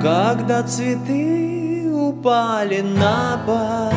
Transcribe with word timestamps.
Когда 0.00 0.62
цветы 0.62 1.90
упали 1.92 2.82
на 2.82 3.40
пол 3.44 3.92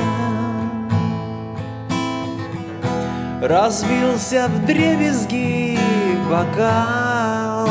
Разбился 3.41 4.47
в 4.47 4.65
дребезги 4.65 5.77
бокал. 6.29 7.67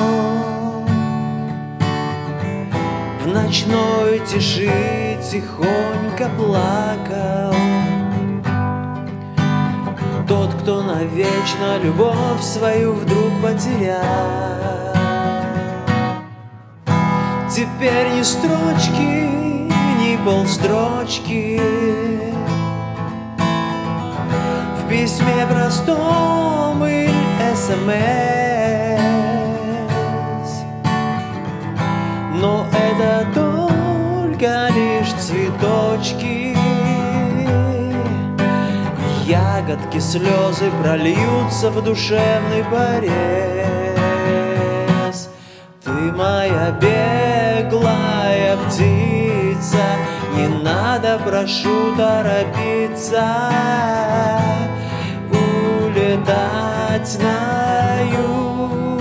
В 3.22 3.26
ночной 3.26 4.20
тиши 4.26 5.16
тихонько 5.22 6.28
плакал 6.36 7.54
Тот, 10.28 10.54
кто 10.54 10.82
навечно 10.82 11.78
любовь 11.82 12.42
свою 12.42 12.92
вдруг 12.92 13.30
потерял 13.42 14.89
Теперь 17.60 18.08
ни 18.16 18.22
строчки, 18.22 19.28
ни 20.00 20.16
полстрочки. 20.24 21.60
В 24.78 24.88
письме 24.88 25.46
простом 25.46 26.86
или 26.86 27.12
СМС 27.54 27.82
Но 32.40 32.66
это 32.72 33.26
только 33.34 34.68
лишь 34.74 35.12
цветочки. 35.20 36.56
Ягодки, 39.26 39.98
слезы 39.98 40.70
прольются 40.82 41.70
в 41.70 41.84
душевный 41.84 42.64
порез. 42.70 43.10
Ты 45.84 45.90
моя 45.90 46.70
беглая 46.80 47.29
надо, 51.10 51.24
прошу, 51.24 51.94
торопиться 51.96 53.24
Улетать 55.30 57.18
на 57.22 58.00
юг 58.02 59.00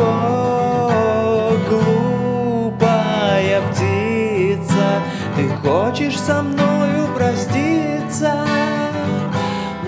О, 0.00 1.52
глупая 1.68 3.60
птица 3.70 5.02
Ты 5.36 5.48
хочешь 5.62 6.18
со 6.18 6.42
мною 6.42 7.08
проститься? 7.16 8.44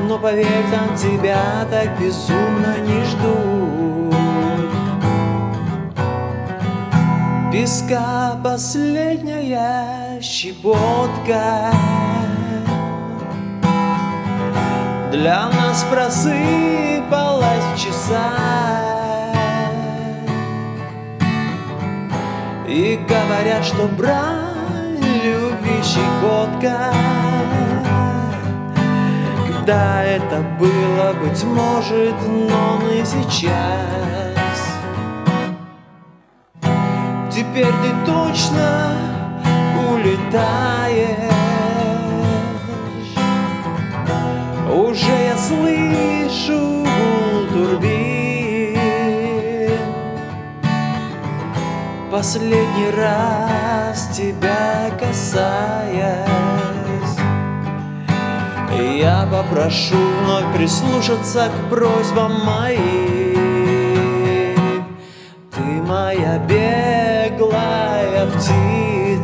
Но 0.08 0.18
поверь, 0.18 0.46
там 0.72 0.96
тебя 0.96 1.66
так 1.70 1.98
безумно 2.00 2.76
не 2.86 3.04
ждут 3.04 3.59
Песка 7.52 8.38
последняя 8.44 10.20
щепотка. 10.22 11.72
Для 15.10 15.48
нас 15.48 15.84
просыпалась 15.90 17.64
в 17.74 17.78
часах. 17.78 19.34
И 22.68 23.00
говорят, 23.08 23.64
что 23.64 23.88
брань 23.88 25.02
любви 25.24 25.82
щекотка 25.82 26.92
когда 29.48 30.02
это 30.02 30.42
было, 30.58 31.12
быть 31.22 31.44
может, 31.44 32.14
но 32.26 32.80
не 32.90 33.04
сейчас 33.04 34.39
Теперь 37.30 37.72
ты 37.82 37.90
точно 38.06 38.92
улетаешь. 39.88 41.30
Уже 44.72 45.16
я 45.24 45.36
слышу 45.36 46.86
турбин. 47.52 48.78
Последний 52.10 52.90
раз 52.96 54.08
тебя 54.16 54.90
касаясь 54.98 56.30
я 59.00 59.26
попрошу 59.30 59.96
вновь 59.96 60.54
прислушаться 60.54 61.48
к 61.48 61.70
просьбам 61.70 62.44
моим 62.44 63.29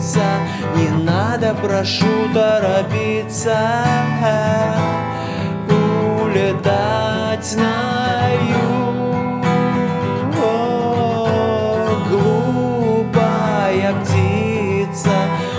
птица 0.06 0.22
Не 0.76 0.88
надо, 1.04 1.54
прошу, 1.54 2.06
торопиться. 2.32 3.56
Улетать 6.22 7.56
на 7.56 8.28
юг. 8.50 9.44
О, 10.42 11.88
глупая 12.08 13.94
птица 14.02 15.10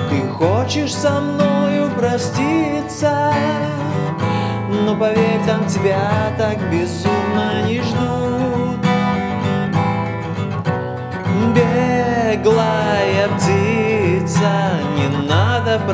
Ты 0.09 0.27
хочешь 0.29 0.95
со 0.95 1.19
мною 1.19 1.89
проститься? 1.97 3.33
Но 4.85 4.95
поверь, 4.95 5.41
там 5.45 5.65
тебя 5.65 6.31
так 6.37 6.57
безумно 6.71 7.63
не 7.67 7.81
ждут. 7.81 8.77
Беглая 11.55 12.86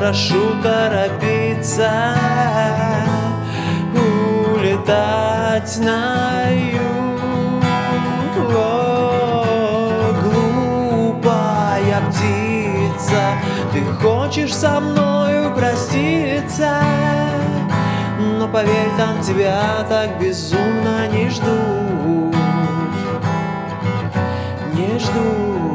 прошу, 0.04 0.62
торопиться 0.62 1.90
Улетать 4.54 5.78
на 5.80 6.50
юг. 6.50 7.64
О, 8.54 10.14
Глупая 10.22 12.02
птица, 12.10 13.22
ты 13.72 13.82
хочешь 14.02 14.54
со 14.54 14.82
мною 14.82 15.56
проститься? 15.56 16.82
Но 18.20 18.48
поверь, 18.50 18.90
там 18.98 19.22
тебя 19.22 19.86
так 19.88 20.20
безумно 20.20 21.08
не 21.08 21.30
ждут 21.30 22.36
Не 24.74 25.00
ждут 25.00 25.73